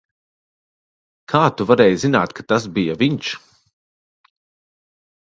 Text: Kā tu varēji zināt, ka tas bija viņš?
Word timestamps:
Kā 1.33 1.41
tu 1.59 1.67
varēji 1.71 1.99
zināt, 2.03 2.33
ka 2.39 2.45
tas 2.53 2.65
bija 2.77 2.95
viņš? 3.01 3.35